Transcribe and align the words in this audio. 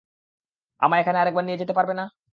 আমায় 0.81 1.01
ওখানে 1.01 1.17
আরেকবার 1.19 1.43
নিয়ে 1.45 1.61
যেতে 1.61 1.73
পারবে 1.77 1.93
না? 1.93 2.05